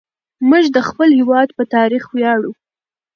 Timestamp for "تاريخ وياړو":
1.75-2.51